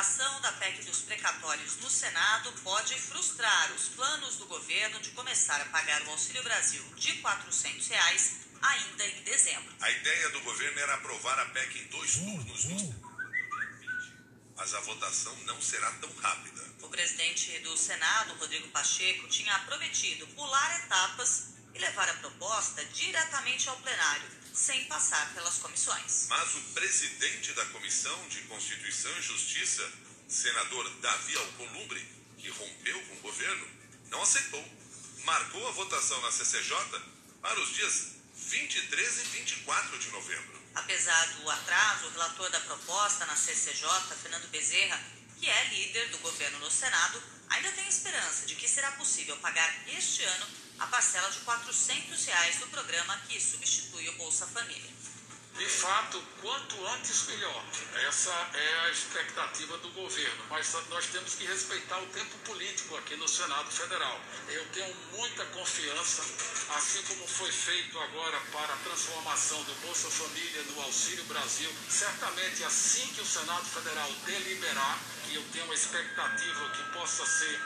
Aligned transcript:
votação 0.00 0.40
da 0.40 0.50
PEC 0.52 0.82
dos 0.84 1.02
precatórios 1.02 1.76
no 1.76 1.90
Senado 1.90 2.50
pode 2.62 2.98
frustrar 2.98 3.70
os 3.72 3.88
planos 3.90 4.36
do 4.36 4.46
governo 4.46 4.98
de 5.00 5.10
começar 5.10 5.60
a 5.60 5.66
pagar 5.66 6.00
o 6.04 6.10
Auxílio 6.12 6.42
Brasil 6.42 6.82
de 6.96 7.16
400 7.16 7.86
reais 7.88 8.36
ainda 8.62 9.06
em 9.06 9.22
dezembro. 9.24 9.70
A 9.78 9.90
ideia 9.90 10.30
do 10.30 10.40
governo 10.40 10.78
era 10.80 10.94
aprovar 10.94 11.38
a 11.40 11.44
PEC 11.50 11.80
em 11.80 11.84
dois 11.88 12.14
turnos 12.14 12.64
no 12.64 13.10
mas 14.56 14.74
a 14.74 14.80
votação 14.80 15.36
não 15.44 15.60
será 15.60 15.90
tão 15.92 16.10
rápida. 16.14 16.64
O 16.80 16.88
presidente 16.88 17.58
do 17.58 17.76
Senado, 17.76 18.34
Rodrigo 18.36 18.68
Pacheco, 18.68 19.28
tinha 19.28 19.58
prometido 19.60 20.26
pular 20.28 20.80
etapas 20.82 21.56
e 21.74 21.78
levar 21.78 22.08
a 22.08 22.14
proposta 22.14 22.82
diretamente 22.86 23.68
ao 23.68 23.76
plenário, 23.76 24.28
sem 24.54 24.84
passar 24.86 25.32
pelas 25.34 25.58
comissões. 25.58 26.26
Mas 26.28 26.54
o 26.54 26.60
presidente 26.74 27.52
da 27.52 27.64
Comissão 27.66 28.28
de 28.28 28.40
Constituição 28.42 29.10
e 29.18 29.22
Justiça, 29.22 29.90
senador 30.28 30.88
Davi 31.00 31.36
Alcolumbre, 31.36 32.06
que 32.38 32.48
rompeu 32.50 33.00
com 33.06 33.14
o 33.14 33.20
governo, 33.20 33.68
não 34.10 34.22
aceitou. 34.22 34.64
Marcou 35.24 35.66
a 35.68 35.72
votação 35.72 36.20
na 36.22 36.30
CCJ 36.30 36.76
para 37.40 37.60
os 37.60 37.74
dias 37.74 38.20
23 38.34 39.18
e 39.18 39.22
24 39.22 39.98
de 39.98 40.08
novembro. 40.10 40.60
Apesar 40.74 41.26
do 41.34 41.50
atraso, 41.50 42.06
o 42.06 42.10
relator 42.10 42.50
da 42.50 42.60
proposta 42.60 43.26
na 43.26 43.36
CCJ, 43.36 43.88
Fernando 44.22 44.48
Bezerra, 44.50 45.00
que 45.38 45.48
é 45.48 45.64
líder 45.68 46.10
do 46.10 46.18
governo 46.18 46.58
no 46.58 46.70
Senado, 46.70 47.22
ainda 47.48 47.70
tem 47.72 47.88
esperança 47.88 48.46
de 48.46 48.54
que 48.54 48.68
será 48.68 48.92
possível 48.92 49.36
pagar 49.38 49.88
este 49.88 50.22
ano 50.22 50.46
a 50.80 50.86
parcela 50.86 51.30
de 51.30 51.40
400 51.40 52.24
reais 52.24 52.56
do 52.56 52.66
programa 52.68 53.16
que 53.28 53.38
substitui 53.38 54.08
o 54.08 54.12
Bolsa 54.12 54.46
Família. 54.46 54.90
De 55.60 55.66
fato, 55.66 56.22
quanto 56.40 56.86
antes 56.86 57.26
melhor. 57.26 57.64
Essa 58.08 58.32
é 58.54 58.80
a 58.86 58.90
expectativa 58.90 59.76
do 59.78 59.90
governo. 59.90 60.44
Mas 60.48 60.74
nós 60.88 61.04
temos 61.08 61.34
que 61.34 61.44
respeitar 61.44 61.98
o 61.98 62.06
tempo 62.06 62.38
político 62.46 62.96
aqui 62.96 63.14
no 63.16 63.28
Senado 63.28 63.70
Federal. 63.70 64.20
Eu 64.48 64.64
tenho 64.68 64.94
muita 65.12 65.44
confiança, 65.46 66.22
assim 66.76 67.02
como 67.02 67.28
foi 67.28 67.52
feito 67.52 67.98
agora 67.98 68.40
para 68.52 68.72
a 68.72 68.76
transformação 68.78 69.62
do 69.64 69.74
Bolsa 69.86 70.08
Família 70.08 70.62
no 70.62 70.80
Auxílio 70.80 71.24
Brasil. 71.24 71.70
Certamente, 71.90 72.64
assim 72.64 73.06
que 73.08 73.20
o 73.20 73.26
Senado 73.26 73.66
Federal 73.66 74.10
deliberar, 74.24 74.98
que 75.28 75.34
eu 75.34 75.44
tenho 75.52 75.66
uma 75.66 75.74
expectativa 75.74 76.70
que 76.70 76.82
possa 76.92 77.26
ser 77.26 77.60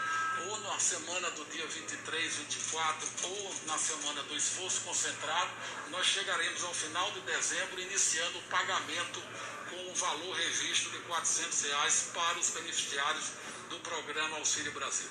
ou 0.48 0.60
na 0.60 0.78
semana 0.78 1.30
do 1.30 1.44
dia 1.46 1.66
23, 1.66 2.36
24, 2.36 3.08
ou 3.22 3.54
na 3.66 3.78
semana 3.78 4.22
do 4.24 4.36
esforço 4.36 4.80
concentrado, 4.82 5.50
nós 5.90 6.06
chegaremos 6.06 6.62
ao 6.64 6.74
final 6.74 7.10
de 7.12 7.20
dezembro 7.20 7.80
iniciando 7.80 8.38
o 8.38 8.42
pagamento 8.42 9.22
com 9.70 9.90
um 9.90 9.94
valor 9.94 10.36
revisto 10.36 10.90
de 10.90 10.98
400 10.98 11.62
reais 11.62 12.10
para 12.12 12.38
os 12.38 12.50
beneficiários 12.50 13.24
do 13.70 13.78
programa 13.80 14.36
Auxílio 14.38 14.72
Brasil. 14.72 15.08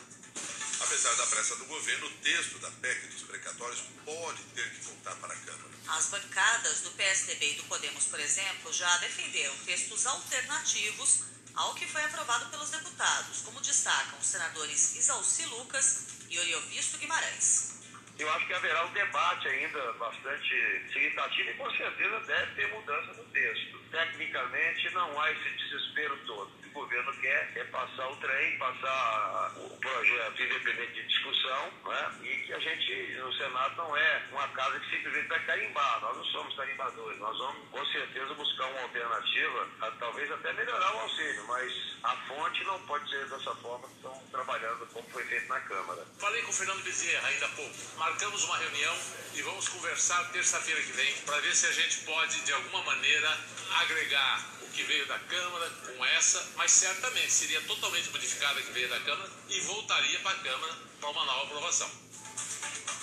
Apesar 0.79 1.13
da 1.16 1.27
pressa 1.27 1.55
do 1.55 1.66
governo, 1.66 2.07
o 2.07 2.11
texto 2.21 2.59
da 2.59 2.69
PEC 2.69 3.07
dos 3.07 3.23
precatórios 3.23 3.83
pode 4.03 4.44
ter 4.55 4.69
que 4.71 4.81
voltar 4.85 5.16
para 5.16 5.33
a 5.33 5.38
Câmara. 5.38 5.73
As 5.88 6.07
bancadas 6.07 6.81
do 6.81 6.91
PSDB 6.91 7.51
e 7.51 7.55
do 7.55 7.63
Podemos, 7.63 8.05
por 8.05 8.19
exemplo, 8.19 8.71
já 8.73 8.97
defenderam 8.97 9.55
textos 9.66 10.05
alternativos 10.05 11.19
ao 11.56 11.73
que 11.76 11.88
foi 11.88 12.04
aprovado 12.04 12.50
pelos 12.50 12.70
deputados, 12.70 13.42
como 13.42 13.62
destacam 13.62 14.20
os 14.20 14.28
senadores 14.28 14.96
Isalci 14.96 15.46
Lucas 15.46 16.00
e 16.30 16.40
Oriovisto 16.40 16.98
Guimarães. 16.98 17.72
Eu 18.19 18.31
acho 18.31 18.45
que 18.45 18.53
haverá 18.53 18.86
um 18.86 18.92
debate 18.92 19.47
ainda 19.47 19.94
bastante 19.94 20.50
significativo 20.92 21.50
e 21.50 21.53
com 21.56 21.72
certeza 21.72 22.19
deve 22.22 22.56
ter 22.56 22.67
mudança 22.73 23.14
no 23.14 23.23
texto. 23.25 23.80
Tecnicamente 23.92 24.94
não 24.94 25.19
há 25.19 25.31
esse 25.31 25.50
desespero 25.50 26.17
todo 26.25 26.64
o 26.73 26.81
governo 26.81 27.14
quer 27.22 27.52
é 27.56 27.64
passar 27.66 28.09
o 28.09 28.16
trem, 28.17 28.58
passar 28.58 29.53
o 29.58 29.69
projeto 29.78 30.41
independente 30.41 30.94
de 30.94 31.07
discussão, 31.07 31.72
né? 31.85 32.12
e 32.24 32.38
que 32.46 32.53
a 32.53 32.59
gente, 32.59 33.13
no 33.19 33.31
Senado, 33.34 33.75
não 33.78 33.96
é 33.96 34.24
uma 34.31 34.47
casa 34.50 34.80
que 34.80 34.90
simplesmente 34.90 35.28
vai 35.28 35.40
carimbar. 35.45 36.01
Nós 36.01 36.18
não 36.18 36.25
somos 36.25 36.56
carimbadores, 36.56 37.19
nós 37.19 37.38
vamos 37.38 37.69
com 37.69 37.85
certeza 37.85 38.34
buscar 38.34 38.66
uma 38.66 38.81
alternativa, 38.81 39.68
a, 39.81 39.91
talvez 39.91 40.31
até 40.31 40.51
melhorar 40.53 40.95
o 40.95 41.00
auxílio, 41.01 41.45
mas 41.47 41.97
a 42.03 42.16
fonte 42.28 42.63
não 42.63 42.80
pode 42.88 43.07
ser 43.09 43.30
dessa 43.30 43.56
forma 43.56 43.88
que 43.88 43.95
estão 43.95 44.24
trabalhando 44.31 44.88
como 44.88 45.07
foi 45.09 45.24
feito 45.25 45.47
na 45.47 45.59
Câmara. 45.62 46.06
Falei 46.19 46.41
com 46.41 46.50
o 46.50 46.53
Fernando 46.53 46.84
Bezerra 46.84 47.28
ainda 47.28 47.45
há 47.45 47.50
pouco. 47.50 47.75
Marcamos 48.03 48.44
uma 48.44 48.58
reunião 48.58 48.97
e 49.34 49.41
vamos 49.44 49.69
conversar 49.69 50.30
terça-feira 50.34 50.84
que 50.84 50.91
vem 50.91 51.16
para 51.22 51.40
ver 51.40 51.56
se 51.56 51.66
a 51.66 51.72
gente 51.72 52.00
pode, 52.00 52.38
de 52.41 52.52
alguma 52.52 52.84
maneira, 52.84 53.40
agregar 53.80 54.46
que 54.74 54.84
veio 54.84 55.08
da 55.08 55.18
Câmara 55.19 55.69
com 55.69 56.06
essa, 56.08 56.46
mas 56.58 56.69
certamente 56.69 57.31
seria 57.31 57.62
totalmente 57.62 58.09
modificada 58.09 58.62
que 58.62 58.74
veio 58.74 58.90
da 58.90 59.00
Câmara 59.00 59.31
e 59.47 59.58
voltaria 59.62 60.19
para 60.19 60.31
a 60.31 60.40
Câmara 60.42 60.78
para 61.00 61.09
uma 61.12 61.24
nova 61.24 61.44
aprovação. 61.46 61.90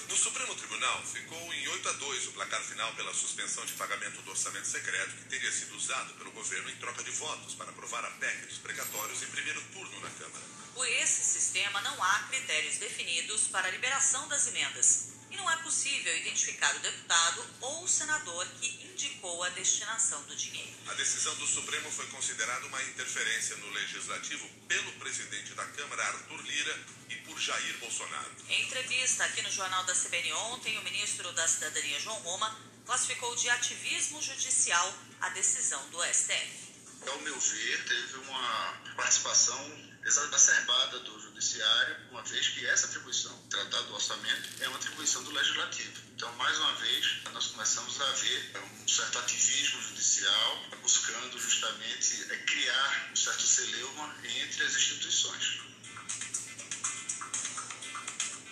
No 0.06 0.16
Supremo 0.18 0.54
Tribunal 0.54 1.02
ficou 1.06 1.54
em 1.54 1.68
8 1.68 1.88
a 1.88 1.92
2 1.92 2.26
o 2.26 2.32
placar 2.32 2.60
final 2.60 2.92
pela 2.92 3.14
suspensão 3.14 3.64
de 3.64 3.72
pagamento 3.72 4.20
do 4.20 4.30
orçamento 4.32 4.66
secreto 4.66 5.16
que 5.16 5.30
teria 5.30 5.50
sido 5.50 5.74
usado 5.76 6.12
pelo 6.12 6.30
governo 6.32 6.68
em 6.68 6.76
troca 6.76 7.02
de 7.02 7.10
votos 7.12 7.54
para 7.54 7.70
aprovar 7.70 8.04
a 8.04 8.10
PEC 8.10 8.44
dos 8.48 8.58
precatórios 8.58 9.22
em 9.22 9.28
primeiro 9.28 9.62
turno 9.72 9.98
na 10.00 10.10
Câmara. 10.10 10.44
Por 10.80 10.88
esse 10.88 11.22
sistema 11.22 11.78
não 11.82 12.02
há 12.02 12.20
critérios 12.30 12.78
definidos 12.78 13.48
para 13.48 13.68
a 13.68 13.70
liberação 13.70 14.26
das 14.28 14.46
emendas 14.46 15.08
e 15.30 15.36
não 15.36 15.50
é 15.50 15.56
possível 15.58 16.16
identificar 16.16 16.74
o 16.74 16.78
deputado 16.78 17.46
ou 17.60 17.84
o 17.84 17.88
senador 17.88 18.46
que 18.58 18.66
indicou 18.86 19.44
a 19.44 19.50
destinação 19.50 20.22
do 20.22 20.34
dinheiro. 20.34 20.72
A 20.86 20.94
decisão 20.94 21.34
do 21.34 21.46
Supremo 21.46 21.90
foi 21.90 22.06
considerada 22.06 22.64
uma 22.64 22.82
interferência 22.84 23.58
no 23.58 23.68
legislativo 23.72 24.48
pelo 24.66 24.90
presidente 24.92 25.52
da 25.52 25.66
Câmara, 25.66 26.02
Arthur 26.02 26.40
Lira, 26.46 26.80
e 27.10 27.16
por 27.16 27.38
Jair 27.38 27.76
Bolsonaro. 27.76 28.32
Em 28.48 28.62
entrevista 28.62 29.22
aqui 29.24 29.42
no 29.42 29.52
Jornal 29.52 29.84
da 29.84 29.94
CBN 29.94 30.32
ontem, 30.32 30.78
o 30.78 30.82
ministro 30.82 31.30
da 31.32 31.46
Cidadania, 31.46 32.00
João 32.00 32.16
Roma, 32.20 32.58
classificou 32.86 33.36
de 33.36 33.50
ativismo 33.50 34.22
judicial 34.22 34.94
a 35.20 35.28
decisão 35.28 35.86
do 35.90 36.02
STF. 36.04 36.70
Ao 37.06 37.20
meu 37.20 37.38
ver, 37.38 37.84
teve 37.84 38.16
uma 38.16 38.80
participação 38.96 39.89
exacerbada 40.04 40.98
do 41.00 41.20
judiciário, 41.20 41.96
uma 42.10 42.22
vez 42.22 42.48
que 42.48 42.66
essa 42.66 42.86
atribuição, 42.86 43.36
tratado 43.50 43.86
do 43.88 43.94
orçamento, 43.94 44.48
é 44.60 44.68
uma 44.68 44.78
atribuição 44.78 45.22
do 45.22 45.30
legislativo. 45.30 45.92
Então, 46.14 46.32
mais 46.36 46.56
uma 46.58 46.74
vez, 46.76 47.22
nós 47.32 47.46
começamos 47.48 48.00
a 48.00 48.12
ver 48.12 48.52
um 48.82 48.88
certo 48.88 49.18
ativismo 49.18 49.82
judicial, 49.82 50.64
buscando 50.80 51.38
justamente 51.38 52.32
é, 52.32 52.36
criar 52.38 53.10
um 53.12 53.16
certo 53.16 53.42
celeuma 53.42 54.14
entre 54.24 54.64
as 54.64 54.74
instituições. 54.74 55.60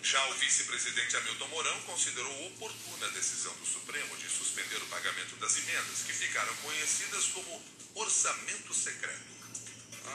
Já 0.03 0.27
o 0.29 0.35
vice-presidente 0.35 1.17
Hamilton 1.17 1.49
Mourão 1.49 1.81
considerou 1.83 2.47
oportuna 2.47 3.07
a 3.07 3.11
decisão 3.11 3.55
do 3.57 3.67
Supremo 3.67 4.17
de 4.17 4.29
suspender 4.29 4.77
o 4.77 4.87
pagamento 4.87 5.37
das 5.37 5.59
emendas, 5.59 6.03
que 6.07 6.13
ficaram 6.15 6.55
conhecidas 6.57 7.27
como 7.27 7.63
orçamento 7.95 8.73
secreto 8.73 9.38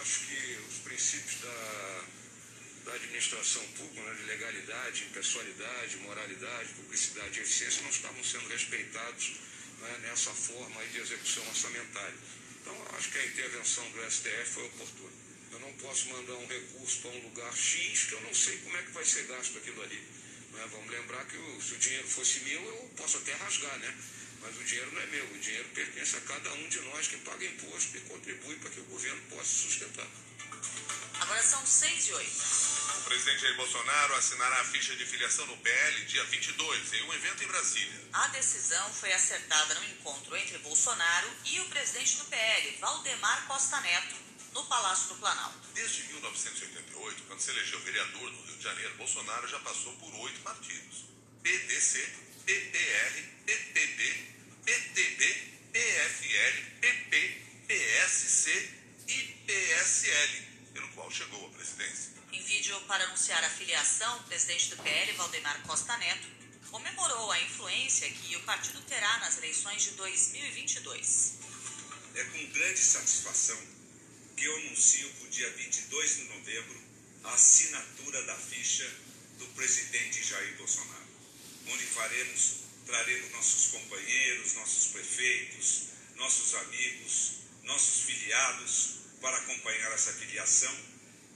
acho 0.01 0.19
que 0.27 0.57
os 0.69 0.77
princípios 0.79 1.41
da, 1.41 2.05
da 2.85 2.93
administração 2.93 3.63
pública, 3.77 4.01
né, 4.01 4.15
de 4.15 4.23
legalidade, 4.23 5.03
impessoalidade, 5.05 5.97
moralidade, 5.97 6.69
publicidade 6.73 7.39
e 7.39 7.43
eficiência 7.43 7.81
não 7.83 7.89
estavam 7.89 8.23
sendo 8.23 8.47
respeitados 8.49 9.33
né, 9.79 9.97
nessa 10.03 10.31
forma 10.31 10.85
de 10.87 10.99
execução 10.99 11.47
orçamentária. 11.47 12.15
Então, 12.61 12.87
acho 12.97 13.11
que 13.11 13.17
a 13.17 13.25
intervenção 13.25 13.89
do 13.91 14.11
STF 14.11 14.45
foi 14.45 14.65
oportuna. 14.65 15.11
Eu 15.51 15.59
não 15.59 15.73
posso 15.73 16.09
mandar 16.09 16.33
um 16.33 16.47
recurso 16.47 17.01
para 17.01 17.11
um 17.11 17.23
lugar 17.23 17.53
X 17.55 18.05
que 18.05 18.13
eu 18.13 18.21
não 18.21 18.33
sei 18.33 18.57
como 18.57 18.77
é 18.77 18.81
que 18.81 18.91
vai 18.91 19.05
ser 19.05 19.23
gasto 19.27 19.57
aquilo 19.57 19.81
ali. 19.83 20.01
Né? 20.53 20.67
Vamos 20.71 20.89
lembrar 20.89 21.25
que 21.25 21.37
o, 21.37 21.61
se 21.61 21.73
o 21.73 21.77
dinheiro 21.77 22.07
fosse 22.07 22.39
meu, 22.39 22.61
eu 22.63 22.91
posso 22.95 23.17
até 23.17 23.33
rasgar, 23.33 23.77
né? 23.79 23.95
Mas 24.43 24.57
o 24.57 24.63
dinheiro 24.63 24.91
não 24.91 25.01
é 25.01 25.05
meu, 25.07 25.25
o 25.25 25.39
dinheiro 25.39 25.69
pertence 25.69 26.17
a 26.17 26.21
cada 26.21 26.51
um 26.53 26.67
de 26.67 26.79
nós 26.81 27.07
que 27.07 27.17
paga 27.17 27.45
imposto 27.45 27.97
e 27.97 28.01
contribui 28.01 28.55
para 28.57 28.69
que 28.69 28.79
o 28.81 28.83
governo 28.83 29.21
possa 29.29 29.45
sustentar. 29.45 30.07
Agora 31.21 31.41
são 31.41 31.65
6 31.65 32.07
e 32.07 32.13
8. 32.13 32.31
O 32.97 33.01
presidente 33.05 33.41
Jair 33.41 33.55
Bolsonaro 33.55 34.15
assinará 34.15 34.59
a 34.59 34.65
ficha 34.65 34.95
de 34.95 35.05
filiação 35.05 35.45
no 35.47 35.57
PL 35.57 36.05
dia 36.05 36.23
22, 36.25 36.93
em 36.93 37.03
um 37.03 37.13
evento 37.13 37.43
em 37.43 37.47
Brasília. 37.47 38.01
A 38.11 38.27
decisão 38.27 38.93
foi 38.93 39.13
acertada 39.13 39.75
no 39.75 39.85
encontro 39.85 40.35
entre 40.35 40.57
Bolsonaro 40.57 41.29
e 41.45 41.59
o 41.61 41.65
presidente 41.69 42.17
do 42.17 42.25
PL, 42.25 42.77
Valdemar 42.81 43.47
Costa 43.47 43.79
Neto, 43.81 44.15
no 44.53 44.65
Palácio 44.65 45.09
do 45.09 45.15
Planalto. 45.15 45.59
Desde 45.73 46.03
1988, 46.03 47.23
quando 47.27 47.39
se 47.39 47.51
elegeu 47.51 47.79
vereador 47.79 48.31
no 48.31 48.41
Rio 48.43 48.57
de 48.57 48.63
Janeiro, 48.63 48.95
Bolsonaro 48.95 49.47
já 49.47 49.59
passou 49.59 49.93
por 49.93 50.13
oito 50.15 50.39
partidos: 50.41 51.05
PDC, 51.41 52.32
PPR, 52.45 53.23
PPB, 53.45 54.27
PTB, 54.65 55.53
PFL, 55.71 56.79
PP, 56.81 57.41
PSC 57.67 58.69
e 59.07 59.17
PSL, 59.47 60.47
pelo 60.73 60.87
qual 60.89 61.09
chegou 61.09 61.45
à 61.47 61.49
presidência. 61.51 62.11
Em 62.33 62.43
vídeo 62.43 62.79
para 62.81 63.05
anunciar 63.05 63.43
a 63.43 63.49
filiação, 63.49 64.19
o 64.19 64.23
presidente 64.23 64.69
do 64.69 64.77
PL, 64.83 65.13
Valdemar 65.13 65.61
Costa 65.63 65.97
Neto, 65.97 66.27
comemorou 66.69 67.31
a 67.31 67.41
influência 67.41 68.09
que 68.09 68.35
o 68.35 68.43
partido 68.43 68.81
terá 68.81 69.19
nas 69.19 69.37
eleições 69.37 69.83
de 69.83 69.91
2022. 69.91 71.33
É 72.15 72.23
com 72.25 72.45
grande 72.51 72.79
satisfação 72.79 73.59
que 74.35 74.43
eu 74.43 74.55
anuncio 74.57 75.09
para 75.13 75.27
o 75.27 75.29
dia 75.29 75.49
22 75.51 76.15
de 76.15 76.23
novembro 76.23 76.81
a 77.23 77.33
assinatura 77.33 78.21
da 78.23 78.35
ficha 78.35 78.89
do 79.37 79.45
presidente 79.55 80.23
Jair 80.23 80.57
Bolsonaro, 80.57 81.02
onde 81.67 81.85
faremos, 81.85 82.55
traremos 82.85 83.31
nossos 83.31 83.67
companheiros, 83.67 84.53
nossos 84.55 84.87
prefeitos, 84.87 85.83
nossos 86.15 86.53
amigos, 86.55 87.33
nossos 87.63 88.03
filiados 88.03 88.95
para 89.21 89.37
acompanhar 89.37 89.91
essa 89.93 90.13
filiação, 90.13 90.75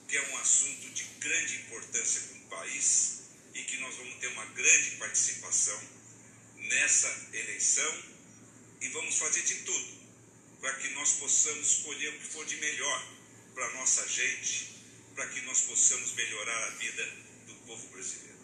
que 0.07 0.18
é 0.18 0.21
um 0.29 0.38
assunto 0.38 0.89
de 0.89 1.03
grande 1.19 1.56
importância 1.56 2.21
para 2.21 2.38
o 2.38 2.59
país 2.59 3.21
e 3.53 3.63
que 3.63 3.77
nós 3.77 3.95
vamos 3.95 4.15
ter 4.19 4.27
uma 4.27 4.45
grande 4.45 4.91
participação 4.97 5.81
nessa 6.57 7.30
eleição 7.33 8.03
e 8.81 8.89
vamos 8.89 9.18
fazer 9.18 9.41
de 9.44 9.56
tudo 9.63 9.97
para 10.59 10.73
que 10.75 10.89
nós 10.89 11.13
possamos 11.13 11.77
escolher 11.77 12.09
o 12.09 12.19
que 12.19 12.27
for 12.27 12.45
de 12.45 12.56
melhor 12.57 13.07
para 13.53 13.65
a 13.65 13.73
nossa 13.73 14.07
gente, 14.07 14.69
para 15.15 15.27
que 15.27 15.41
nós 15.41 15.62
possamos 15.62 16.13
melhorar 16.13 16.68
a 16.68 16.69
vida 16.71 17.03
do 17.47 17.56
povo 17.65 17.88
brasileiro. 17.88 18.37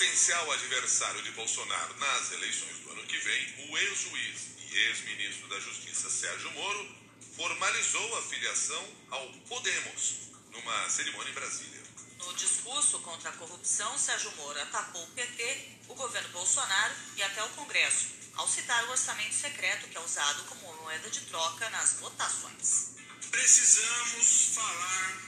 Potencial 0.00 0.50
adversário 0.52 1.22
de 1.22 1.30
Bolsonaro 1.32 1.94
nas 1.98 2.32
eleições 2.32 2.78
do 2.78 2.90
ano 2.92 3.02
que 3.02 3.18
vem, 3.18 3.68
o 3.68 3.76
ex-juiz 3.76 4.46
e 4.70 4.78
ex-ministro 4.78 5.46
da 5.48 5.60
Justiça 5.60 6.08
Sérgio 6.08 6.50
Moro 6.52 6.88
formalizou 7.36 8.16
a 8.16 8.22
filiação 8.22 8.82
ao 9.10 9.28
Podemos 9.46 10.14
numa 10.52 10.88
cerimônia 10.88 11.30
em 11.30 11.34
Brasília. 11.34 11.82
No 12.16 12.32
discurso 12.32 12.98
contra 13.00 13.28
a 13.28 13.32
corrupção, 13.34 13.98
Sérgio 13.98 14.32
Moro 14.36 14.58
atacou 14.62 15.04
o 15.04 15.08
PT, 15.08 15.68
o 15.88 15.94
governo 15.94 16.30
Bolsonaro 16.30 16.94
e 17.16 17.22
até 17.22 17.44
o 17.44 17.50
Congresso, 17.50 18.06
ao 18.36 18.48
citar 18.48 18.82
o 18.86 18.92
orçamento 18.92 19.34
secreto 19.34 19.86
que 19.86 19.98
é 19.98 20.00
usado 20.00 20.44
como 20.44 20.82
moeda 20.82 21.10
de 21.10 21.20
troca 21.26 21.68
nas 21.68 22.00
votações. 22.00 22.92
Precisamos 23.30 24.54
falar 24.54 25.20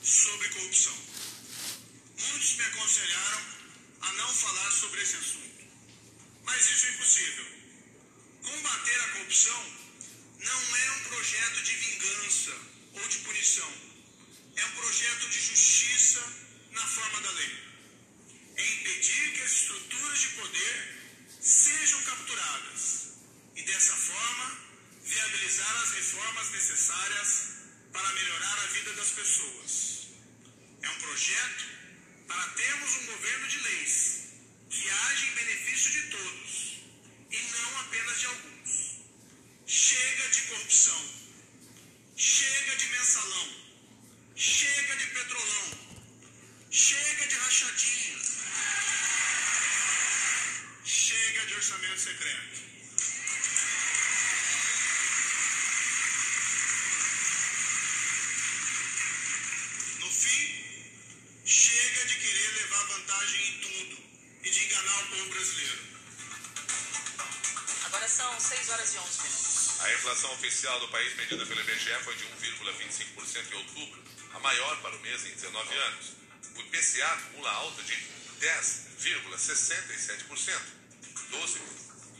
sobre 0.00 0.48
corrupção. 0.50 0.94
Muitos 2.16 2.54
me 2.54 2.64
aconselharam 2.66 3.31
falar 4.42 4.72
sobre 4.72 5.00
esse 5.02 5.16
assunto. 5.16 5.64
Mas 6.44 6.68
isso 6.68 6.86
é 6.86 6.90
impossível. 6.90 7.46
Combater 8.42 9.00
a 9.00 9.08
corrupção 9.12 9.62
não 10.40 10.76
é 10.76 10.90
um 10.92 11.02
projeto 11.04 11.62
de 11.62 11.74
vingança 11.76 12.52
ou 12.94 13.08
de 13.08 13.18
punição. 13.18 13.72
É 14.56 14.64
um 14.66 14.72
projeto 14.72 15.28
de 15.28 15.40
justiça 15.40 16.20
na 16.72 16.86
forma 16.86 17.20
da 17.20 17.30
lei. 17.30 17.71
Orçamento 51.62 52.00
secreto. 52.00 52.72
Chega 61.44 62.06
de 62.06 62.16
querer 62.16 62.54
levar 62.54 62.84
vantagem 62.86 63.48
em 63.48 63.60
tudo 63.60 63.98
e 64.42 64.50
de 64.50 64.64
enganar 64.64 65.02
o 65.02 65.06
povo 65.06 65.30
brasileiro. 65.30 65.78
Agora 67.84 68.08
são 68.08 68.40
6 68.40 68.68
horas 68.70 68.94
e 68.94 68.98
11 68.98 69.22
minutos. 69.22 69.80
A 69.80 69.94
inflação 69.94 70.32
oficial 70.32 70.80
do 70.80 70.88
país, 70.88 71.14
medida 71.16 71.46
pelo 71.46 71.60
IBGE, 71.60 72.02
foi 72.02 72.16
de 72.16 72.24
1,25% 72.24 73.52
em 73.52 73.54
outubro, 73.54 74.02
a 74.34 74.40
maior 74.40 74.80
para 74.80 74.96
o 74.96 75.00
mês 75.00 75.24
em 75.26 75.34
19 75.34 75.76
anos. 75.76 76.14
O 76.56 76.60
IPCA 76.60 77.06
acumula 77.06 77.50
alta 77.50 77.84
de 77.84 77.96
10,67%, 78.40 80.81
12 81.32 81.60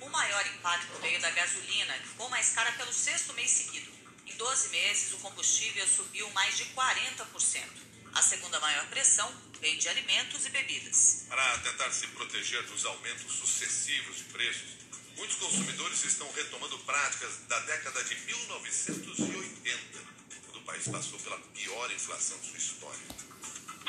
O 0.00 0.08
maior 0.08 0.46
impacto 0.46 0.98
veio 1.00 1.20
da 1.20 1.30
gasolina, 1.30 1.98
que 1.98 2.08
ficou 2.08 2.28
mais 2.30 2.50
cara 2.50 2.72
pelo 2.72 2.92
sexto 2.92 3.34
mês 3.34 3.50
seguido. 3.50 3.92
Em 4.26 4.34
12 4.34 4.68
meses, 4.70 5.12
o 5.12 5.18
combustível 5.18 5.86
subiu 5.86 6.28
mais 6.30 6.56
de 6.56 6.64
40%. 6.66 7.82
A 8.14 8.22
segunda 8.22 8.58
maior 8.60 8.86
pressão 8.86 9.30
vem 9.60 9.78
de 9.78 9.88
alimentos 9.88 10.46
e 10.46 10.50
bebidas. 10.50 11.26
Para 11.28 11.58
tentar 11.58 11.90
se 11.92 12.06
proteger 12.08 12.62
dos 12.64 12.84
aumentos 12.86 13.32
sucessivos 13.32 14.16
de 14.16 14.24
preços, 14.24 14.70
muitos 15.16 15.36
consumidores 15.36 16.04
estão 16.04 16.30
retomando 16.32 16.78
práticas 16.80 17.38
da 17.48 17.60
década 17.60 18.02
de 18.04 18.16
1980, 18.16 19.98
quando 20.46 20.56
o 20.56 20.62
país 20.62 20.88
passou 20.88 21.18
pela 21.20 21.38
pior 21.38 21.90
inflação 21.92 22.38
de 22.40 22.48
sua 22.48 22.58
história. 22.58 23.31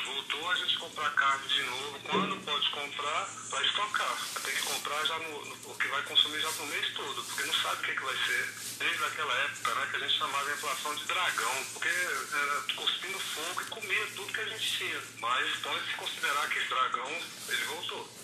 Voltou 0.02 0.50
a 0.50 0.54
gente 0.56 0.78
comprar 0.78 1.10
carne 1.14 1.46
de 1.48 1.62
novo. 1.62 2.00
Quando 2.08 2.44
pode 2.44 2.70
comprar, 2.70 3.28
vai 3.50 3.64
estocar. 3.64 4.16
Tem 4.42 4.54
que 4.54 4.62
comprar 4.62 5.04
já 5.06 5.18
no, 5.18 5.44
no, 5.44 5.70
o 5.70 5.74
que 5.76 5.88
vai 5.88 6.02
consumir 6.02 6.40
já 6.40 6.50
no 6.50 6.66
mês 6.66 6.92
todo, 6.94 7.22
porque 7.24 7.42
não 7.44 7.54
sabe 7.54 7.76
o 7.76 7.84
que, 7.84 7.94
que 7.94 8.04
vai 8.04 8.16
ser. 8.16 8.54
Desde 8.78 9.04
aquela 9.04 9.34
época, 9.34 9.74
né, 9.74 9.88
que 9.90 9.96
a 9.96 9.98
gente 10.00 10.18
chamava 10.18 10.44
de 10.44 10.52
inflação 10.52 10.94
de 10.96 11.04
dragão, 11.04 11.64
porque 11.72 11.88
era 11.88 12.62
cuspindo 12.76 13.18
fogo 13.18 13.62
e 13.62 13.64
comia 13.66 14.06
tudo 14.16 14.32
que 14.32 14.40
a 14.40 14.48
gente 14.48 14.78
tinha. 14.78 15.00
Mas 15.20 15.56
pode-se 15.60 15.94
considerar 15.94 16.48
que 16.48 16.58
esse 16.58 16.68
dragão, 16.68 17.22
ele 17.48 17.64
voltou. 17.64 18.23